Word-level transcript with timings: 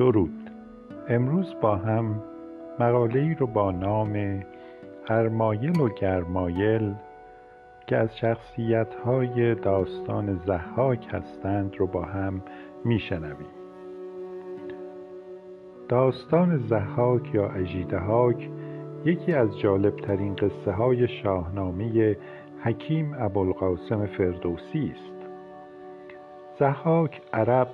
درود. 0.00 0.50
امروز 1.08 1.54
با 1.60 1.76
هم 1.76 2.22
مقاله 2.78 3.20
ای 3.20 3.34
رو 3.34 3.46
با 3.46 3.70
نام 3.70 4.42
ارمایل 5.08 5.80
و 5.80 5.88
گرمایل 5.88 6.94
که 7.86 7.96
از 7.96 8.18
شخصیت 8.18 8.94
های 8.94 9.54
داستان 9.54 10.40
زحاک 10.46 11.06
هستند 11.12 11.76
رو 11.76 11.86
با 11.86 12.02
هم 12.02 12.42
میشنویم. 12.84 13.50
داستان 15.88 16.58
زحاک 16.58 17.34
یا 17.34 17.48
اژیدهاک 17.48 18.50
یکی 19.04 19.34
از 19.34 19.58
جالبترین 19.58 20.36
قصه 20.36 20.72
های 20.72 21.08
شاهنامه 21.08 22.16
حکیم 22.62 23.14
ابوالقاسم 23.18 24.06
فردوسی 24.06 24.94
است. 24.96 25.26
زحاک 26.58 27.22
عرب 27.32 27.68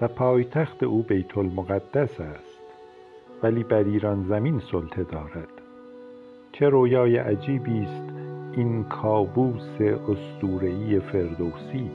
و 0.00 0.08
پایتخت 0.08 0.82
او 0.82 1.02
بیت 1.02 1.38
المقدس 1.38 2.20
است 2.20 2.60
ولی 3.42 3.64
بر 3.64 3.84
ایران 3.84 4.24
زمین 4.28 4.60
سلطه 4.60 5.04
دارد. 5.04 5.48
چه 6.52 6.68
رویای 6.68 7.16
عجیبی 7.16 7.80
است 7.80 8.04
این 8.52 8.84
کابوس 8.84 9.80
اسطوره‌ای 9.80 11.00
فردوسی. 11.00 11.90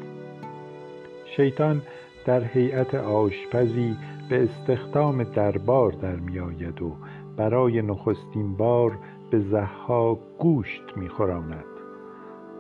شیطان 1.35 1.81
در 2.25 2.43
هیئت 2.43 2.95
آشپزی 2.95 3.97
به 4.29 4.43
استخدام 4.43 5.23
دربار 5.23 5.91
در 5.91 6.15
میآید 6.15 6.81
و 6.81 6.95
برای 7.37 7.81
نخستین 7.81 8.57
بار 8.57 8.97
به 9.31 9.39
ضحاک 9.39 10.17
گوشت 10.39 10.83
میخوراند. 10.95 11.65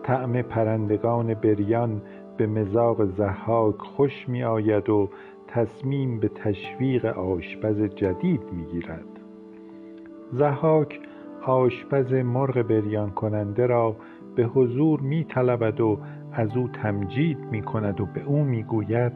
طعم 0.03 0.41
پرندگان 0.41 1.33
بریان 1.33 2.01
به 2.39 2.47
مذاق 2.47 3.05
ضحاک 3.05 3.75
خوش 3.77 4.29
میآید 4.29 4.89
و 4.89 5.09
تصمیم 5.47 6.19
به 6.19 6.27
تشویق 6.27 7.05
آشپز 7.05 7.81
جدید 7.81 8.41
می‌گیرد. 8.53 9.05
ضحاک 10.33 10.99
آشپز 11.45 12.13
مرغ 12.13 12.61
بریان 12.61 13.09
کننده 13.09 13.65
را 13.65 13.95
به 14.35 14.43
حضور 14.43 15.01
می 15.01 15.23
طلبد 15.23 15.81
و 15.81 15.99
از 16.33 16.57
او 16.57 16.67
تمجید 16.67 17.37
می 17.51 17.61
کند 17.61 18.01
و 18.01 18.05
به 18.05 18.23
او 18.23 18.43
می 18.43 18.63
گوید 18.63 19.13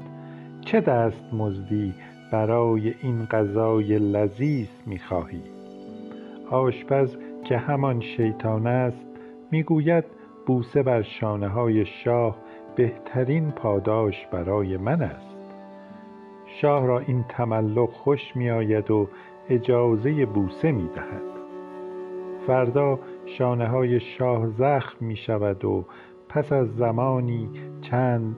چه 0.62 0.82
دست 0.82 1.34
مزدی 1.34 1.94
برای 2.32 2.94
این 3.02 3.26
غذای 3.26 4.00
لذیذ 4.00 4.70
می 4.86 5.00
خواهی 5.00 5.44
آشپز 6.52 7.18
که 7.44 7.58
همان 7.58 8.02
شیطان 8.02 8.68
است 8.68 9.06
می 9.52 9.64
گوید 9.64 10.06
بوسه 10.46 10.84
بر 10.84 11.02
شانه 11.02 11.48
های 11.48 11.86
شاه 11.86 12.43
بهترین 12.76 13.52
پاداش 13.52 14.28
برای 14.32 14.78
من 14.78 15.02
است. 15.02 15.34
شاه 16.62 16.86
را 16.86 17.00
این 17.00 17.26
تملق 17.30 17.90
خوش 17.90 18.36
می 18.36 18.50
آید 18.50 18.92
و 18.92 19.08
اجازه 19.50 20.26
بوسه 20.26 20.72
می 20.72 20.90
دهد 20.96 21.34
فردا 22.48 23.00
شانه 23.26 23.68
های 23.68 24.00
شاه 24.00 24.48
زخم 24.48 25.06
می 25.06 25.16
شود 25.16 25.66
و 25.66 25.86
پس 26.30 26.52
از 26.52 26.76
زمانی 26.76 27.50
چند 27.82 28.36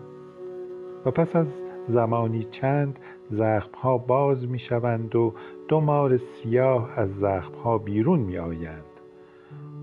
و 1.06 1.12
پس 1.12 1.36
از 1.36 1.48
زمانی 1.90 2.44
چند 2.44 3.00
زخم 3.30 3.72
ها 3.78 3.98
باز 3.98 4.48
می 4.48 4.60
شوند 4.60 5.16
و 5.16 5.34
دو 5.68 5.80
مار 5.82 6.18
سیاه 6.18 7.00
از 7.00 7.10
زخم 7.16 7.54
ها 7.64 7.78
بیرون 7.78 8.20
می 8.20 8.38
آیند 8.38 8.84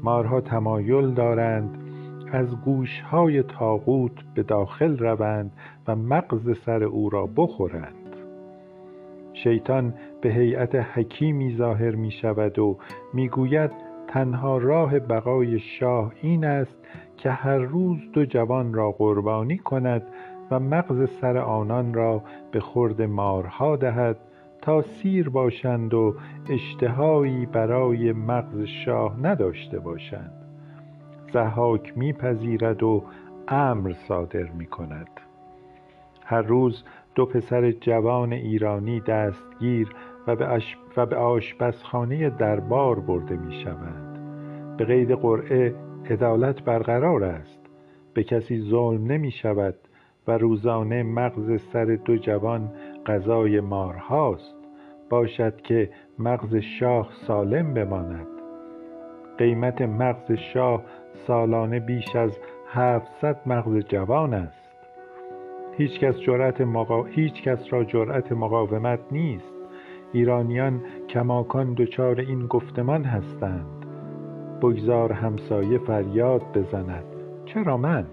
مارها 0.02 0.40
تمایل 0.40 1.10
دارند 1.10 1.81
از 2.32 2.56
گوش 2.60 3.00
های 3.00 3.42
تاغوت 3.42 4.24
به 4.34 4.42
داخل 4.42 4.98
روند 4.98 5.52
و 5.88 5.96
مغز 5.96 6.58
سر 6.58 6.84
او 6.84 7.10
را 7.10 7.26
بخورند. 7.26 8.16
شیطان 9.32 9.94
به 10.20 10.28
هیئت 10.32 10.74
حکیمی 10.74 11.56
ظاهر 11.56 11.94
می 11.94 12.10
شود 12.10 12.58
و 12.58 12.78
می 13.14 13.28
گوید 13.28 13.70
تنها 14.08 14.58
راه 14.58 14.98
بقای 14.98 15.58
شاه 15.58 16.12
این 16.22 16.44
است 16.44 16.76
که 17.16 17.30
هر 17.30 17.58
روز 17.58 17.98
دو 18.12 18.24
جوان 18.24 18.74
را 18.74 18.92
قربانی 18.92 19.58
کند 19.58 20.02
و 20.50 20.60
مغز 20.60 21.10
سر 21.20 21.38
آنان 21.38 21.94
را 21.94 22.22
به 22.52 22.60
خورد 22.60 23.02
مارها 23.02 23.76
دهد 23.76 24.16
تا 24.62 24.82
سیر 24.82 25.28
باشند 25.28 25.94
و 25.94 26.14
اشتهایی 26.50 27.46
برای 27.46 28.12
مغز 28.12 28.62
شاه 28.62 29.20
نداشته 29.20 29.78
باشند. 29.78 30.51
ضحاک 31.32 31.98
میپذیرد 31.98 32.82
و 32.82 33.04
امر 33.48 33.92
صادر 33.92 34.44
می 34.44 34.66
کند 34.66 35.20
هر 36.24 36.42
روز 36.42 36.84
دو 37.14 37.26
پسر 37.26 37.70
جوان 37.70 38.32
ایرانی 38.32 39.00
دستگیر 39.00 39.88
و 40.26 40.36
به, 40.36 40.62
و 40.96 41.06
به 41.06 41.16
آشپزخانه 41.16 42.30
دربار 42.30 43.00
برده 43.00 43.36
می 43.36 43.52
شوند 43.52 44.12
به 44.76 44.84
قید 44.84 45.12
قرعه 45.12 45.74
عدالت 46.10 46.62
برقرار 46.64 47.24
است. 47.24 47.60
به 48.14 48.24
کسی 48.24 48.60
ظلم 48.60 49.12
نمی 49.12 49.30
شود 49.30 49.74
و 50.28 50.38
روزانه 50.38 51.02
مغز 51.02 51.60
سر 51.60 51.84
دو 51.84 52.16
جوان 52.16 52.72
غذای 53.06 53.60
مارهاست. 53.60 54.56
باشد 55.10 55.60
که 55.60 55.90
مغز 56.18 56.56
شاه 56.56 57.08
سالم 57.26 57.74
بماند. 57.74 58.41
قیمت 59.42 59.82
مغز 59.82 60.32
شاه 60.32 60.82
سالانه 61.26 61.80
بیش 61.80 62.16
از 62.16 62.38
هفتصد 62.72 63.36
مغز 63.46 63.78
جوان 63.78 64.34
است. 64.34 64.68
هیچ 65.76 66.00
کس, 66.00 66.20
جرأت 66.20 66.60
مقا... 66.60 67.04
هیچ 67.04 67.42
کس 67.42 67.58
را 67.70 67.84
جرأت 67.84 68.32
مقاومت 68.32 69.00
نیست. 69.10 69.52
ایرانیان 70.12 70.80
کماکان 71.08 71.74
دچار 71.74 72.20
این 72.20 72.46
گفتمان 72.46 73.04
هستند. 73.04 73.86
بگذار 74.62 75.12
همسایه 75.12 75.78
فریاد 75.78 76.42
بزند. 76.58 77.04
چرا 77.44 77.76
من؟ 77.76 78.06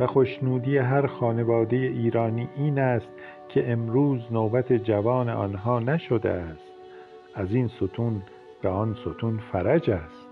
و 0.00 0.06
خوشنودی 0.06 0.78
هر 0.78 1.06
خانواده 1.06 1.76
ایرانی 1.76 2.48
این 2.56 2.78
است 2.78 3.08
که 3.48 3.72
امروز 3.72 4.20
نوبت 4.30 4.72
جوان 4.72 5.28
آنها 5.28 5.78
نشده 5.78 6.30
است. 6.30 6.72
از 7.34 7.54
این 7.54 7.68
ستون 7.68 8.22
به 8.62 8.68
آن 8.68 8.94
ستون 8.94 9.40
فرج 9.52 9.90
است. 9.90 10.28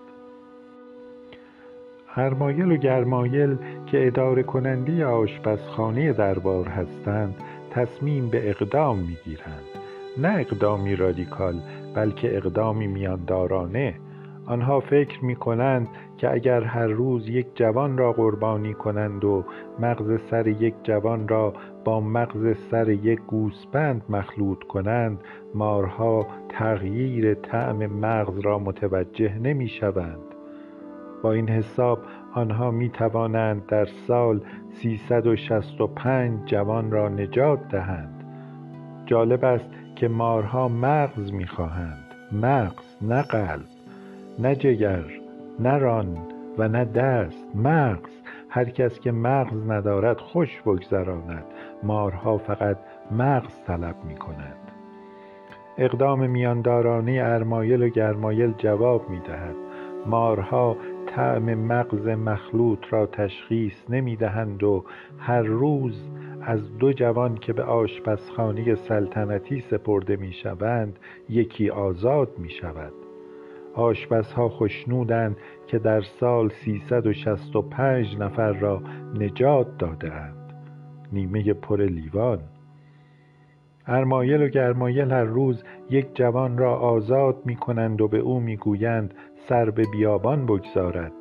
هرمایل 2.06 2.72
و 2.72 2.76
گرمایل 2.76 3.56
که 3.86 4.06
اداره 4.06 4.42
کننده 4.42 5.06
آشپزخانه 5.06 6.12
دربار 6.12 6.68
هستند 6.68 7.34
تصمیم 7.70 8.28
به 8.28 8.50
اقدام 8.50 8.98
می‌گیرند. 8.98 9.64
نه 10.18 10.36
اقدامی 10.40 10.96
رادیکال 10.96 11.60
بلکه 11.94 12.36
اقدامی 12.36 12.86
میاندارانه. 12.86 13.94
آنها 14.46 14.80
فکر 14.80 15.24
می 15.24 15.36
کنند 15.36 15.88
که 16.16 16.32
اگر 16.32 16.62
هر 16.62 16.86
روز 16.86 17.28
یک 17.28 17.46
جوان 17.54 17.98
را 17.98 18.12
قربانی 18.12 18.74
کنند 18.74 19.24
و 19.24 19.44
مغز 19.78 20.20
سر 20.30 20.46
یک 20.46 20.74
جوان 20.82 21.28
را 21.28 21.54
با 21.84 22.00
مغز 22.00 22.56
سر 22.70 22.88
یک 22.88 23.20
گوسپند 23.20 24.02
مخلوط 24.08 24.62
کنند 24.62 25.20
مارها 25.54 26.26
تغییر 26.48 27.34
طعم 27.34 27.86
مغز 27.86 28.38
را 28.38 28.58
متوجه 28.58 29.38
نمی 29.38 29.68
شوند 29.68 30.36
با 31.22 31.32
این 31.32 31.48
حساب 31.48 31.98
آنها 32.34 32.70
می 32.70 32.88
توانند 32.88 33.66
در 33.66 33.84
سال 33.84 34.40
365 34.70 36.44
جوان 36.44 36.90
را 36.90 37.08
نجات 37.08 37.68
دهند. 37.68 38.24
جالب 39.06 39.44
است 39.44 39.70
که 39.96 40.08
مارها 40.08 40.68
مغز 40.68 41.32
می 41.32 41.46
خواهند 41.46 42.14
مغز 42.32 42.96
نه 43.02 43.22
قلب. 43.22 43.75
نه 44.38 44.56
جگر 44.56 45.04
نه 45.60 45.78
ران 45.78 46.18
و 46.58 46.68
نه 46.68 46.84
دست 46.84 47.48
مغز. 47.54 48.22
هر 48.48 48.64
کس 48.64 49.00
که 49.00 49.12
مغز 49.12 49.70
ندارد 49.70 50.20
خوش 50.20 50.62
بگذراند. 50.62 51.44
مارها 51.82 52.38
فقط 52.38 52.78
مغز 53.10 53.62
طلب 53.66 53.96
می 54.04 54.14
کند 54.14 54.56
اقدام 55.78 56.30
میاندارانه 56.30 57.20
ارمایل 57.24 57.82
و 57.82 57.88
گرمایل 57.88 58.52
جواب 58.58 59.10
می 59.10 59.20
دهد 59.20 59.54
مارها 60.06 60.76
طعم 61.06 61.54
مغز 61.54 62.08
مخلوط 62.08 62.78
را 62.90 63.06
تشخیص 63.06 63.90
نمی 63.90 64.16
دهند 64.16 64.62
و 64.62 64.84
هر 65.18 65.42
روز 65.42 66.10
از 66.42 66.78
دو 66.78 66.92
جوان 66.92 67.34
که 67.34 67.52
به 67.52 67.62
آشپزخانه 67.62 68.74
سلطنتی 68.74 69.60
سپرده 69.60 70.16
می 70.16 70.32
شوند 70.32 70.98
یکی 71.28 71.70
آزاد 71.70 72.38
می 72.38 72.50
شود 72.50 73.05
آشپزها 73.76 74.48
خوشنودند 74.48 75.36
که 75.66 75.78
در 75.78 76.00
سال 76.00 76.48
365 76.48 78.16
نفر 78.18 78.52
را 78.52 78.82
نجات 79.14 79.78
دادهاند. 79.78 80.52
نیمه 81.12 81.52
پر 81.52 81.82
لیوان. 81.82 82.38
ارمایل 83.86 84.42
و 84.42 84.48
گرمایل 84.48 85.12
هر 85.12 85.24
روز 85.24 85.64
یک 85.90 86.16
جوان 86.16 86.58
را 86.58 86.76
آزاد 86.76 87.36
می 87.44 87.56
کنند 87.56 88.00
و 88.00 88.08
به 88.08 88.18
او 88.18 88.40
می 88.40 88.56
گویند 88.56 89.14
سر 89.48 89.70
به 89.70 89.82
بیابان 89.92 90.46
بگذارد. 90.46 91.12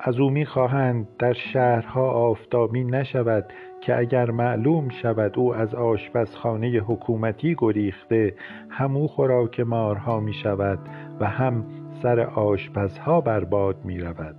از 0.00 0.20
او 0.20 0.30
می‌خواهند 0.30 1.08
در 1.18 1.32
شهرها 1.32 2.10
آفتابی 2.10 2.84
نشود 2.84 3.44
که 3.86 3.98
اگر 3.98 4.30
معلوم 4.30 4.88
شود 4.88 5.38
او 5.38 5.54
از 5.54 5.74
آشپزخانه 5.74 6.68
حکومتی 6.68 7.56
گریخته 7.58 8.34
هم 8.68 8.96
او 8.96 9.08
خوراک 9.08 9.60
مارها 9.60 10.20
می 10.20 10.34
شود 10.34 10.78
و 11.20 11.26
هم 11.26 11.64
سر 12.02 12.20
آشپزها 12.20 13.20
بر 13.20 13.44
باد 13.44 13.84
می 13.84 13.98
رود 13.98 14.36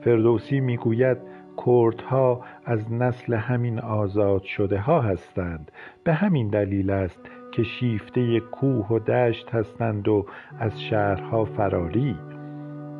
فردوسی 0.00 0.60
می 0.60 0.76
گوید 0.76 1.18
کردها 1.66 2.40
از 2.64 2.92
نسل 2.92 3.34
همین 3.34 3.78
آزاد 3.78 4.42
شده 4.42 4.78
ها 4.78 5.00
هستند. 5.00 5.72
به 6.04 6.12
همین 6.12 6.48
دلیل 6.48 6.90
است 6.90 7.20
که 7.52 7.62
شیفته 7.62 8.40
کوه 8.40 8.88
و 8.88 8.98
دشت 8.98 9.50
هستند 9.50 10.08
و 10.08 10.26
از 10.58 10.82
شهرها 10.82 11.44
فراری. 11.44 12.16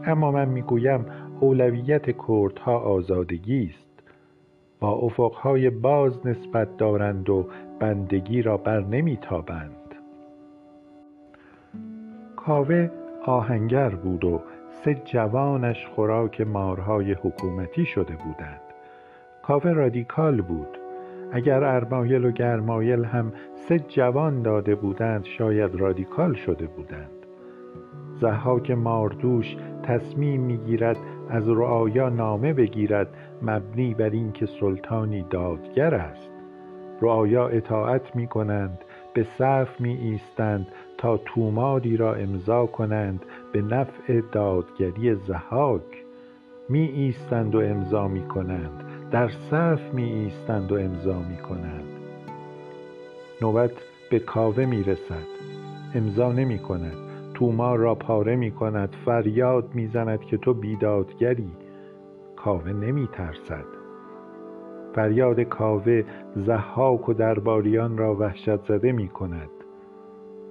اما 0.07 0.31
من 0.31 0.49
می‌گویم 0.49 1.07
اولویت 1.41 2.07
کردها 2.29 2.79
آزادگی 2.79 3.71
است. 3.71 3.94
با 4.85 4.91
افقهای 4.91 5.71
باز 5.71 6.27
نسبت 6.27 6.77
دارند 6.77 7.31
و 7.31 7.47
بندگی 7.81 8.43
را 8.43 8.57
بر 8.57 8.81
نمیتابند. 8.81 9.95
کاوه 12.37 12.91
آهنگر 13.27 13.89
بود 13.89 14.25
و 14.25 14.41
سه 14.69 14.95
جوانش 14.95 15.87
خوراک 15.87 16.41
مارهای 16.41 17.13
حکومتی 17.13 17.85
شده 17.85 18.17
بودند. 18.17 18.61
کاوه 19.43 19.71
رادیکال 19.71 20.41
بود. 20.41 20.79
اگر 21.33 21.65
ارمایل 21.65 22.25
و 22.25 22.31
گرمایل 22.31 23.05
هم 23.05 23.33
سه 23.55 23.79
جوان 23.79 24.43
داده 24.43 24.75
بودند 24.75 25.25
شاید 25.25 25.75
رادیکال 25.75 26.35
شده 26.35 26.67
بودند. 26.67 27.27
ضحاک 28.21 28.71
ماردوش 28.71 29.57
تصمیم 29.83 30.41
می‌گیرد 30.41 30.97
از 31.31 31.49
رعایا 31.49 32.09
نامه 32.09 32.53
بگیرد 32.53 33.09
مبنی 33.43 33.95
بر 33.95 34.11
اینکه 34.11 34.47
سلطانی 34.47 35.25
دادگر 35.31 35.95
است. 35.95 36.31
رعایا 37.03 37.49
اطاعت 37.49 38.17
می 38.17 38.27
کنند 38.27 38.79
به 39.15 39.27
صف 39.39 39.81
می 39.81 39.95
ایستند 39.95 40.67
تا 40.99 41.17
توماری 41.17 41.97
را 41.97 42.15
امضا 42.15 42.67
کنند 42.67 43.25
به 43.53 43.63
نفع 43.63 44.21
دادگری 44.33 45.15
ضحاک. 45.15 46.05
می 46.69 46.81
ایستند 46.81 47.55
و 47.55 47.61
امضا 47.61 48.09
می 48.09 48.29
کنند 48.29 49.11
در 49.11 49.29
صف 49.51 49.95
می 49.95 50.13
ایستند 50.13 50.73
و 50.73 50.79
امضا 50.79 51.19
می 51.19 51.37
کنند 51.37 51.89
نوبت 53.43 53.71
به 54.11 54.19
کاوه 54.19 54.65
می 54.65 54.83
رسد 54.83 55.27
امضا 55.95 56.33
نمی 56.33 56.59
کند 56.59 57.04
تومار 57.35 57.79
را 57.79 57.95
پاره 57.95 58.37
می 58.37 58.51
کند. 58.51 58.97
فریاد 59.05 59.75
می 59.75 59.87
زند 59.87 60.21
که 60.21 60.37
تو 60.37 60.55
بیدادگری. 60.55 61.53
کاوه 62.37 62.73
نمی 62.73 63.09
ترسد. 63.13 63.65
فریاد 64.95 65.41
کاوه 65.41 66.03
ضحاک 66.37 67.09
و 67.09 67.13
درباریان 67.13 67.99
را 67.99 68.15
وحشت 68.15 68.65
زده 68.65 68.93
می 68.93 69.09
کند. 69.09 69.51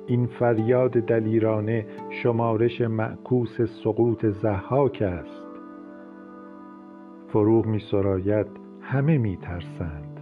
این 0.08 0.26
فریاد 0.26 0.92
دلیرانه 0.92 1.86
شمارش 2.10 2.82
معکوس 2.82 3.62
سقوط 3.62 4.26
ضحاک 4.26 5.02
است. 5.02 5.48
فروغ 7.28 7.66
می 7.66 7.80
سراید. 7.80 8.48
همه 8.82 9.18
می 9.18 9.38
ترسند. 9.38 10.20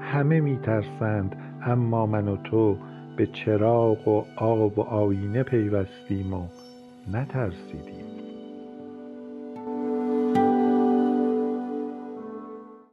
همه 0.00 0.40
می 0.40 0.56
ترسند 0.56 1.36
اما 1.62 2.06
من 2.06 2.28
و 2.28 2.36
تو 2.36 2.76
به 3.16 3.26
چراغ 3.26 4.08
و 4.08 4.24
آب 4.36 4.78
و 4.78 4.82
آینه 4.82 5.42
پیوستیم 5.42 6.34
و 6.34 6.48
نترسیدیم. 7.12 7.95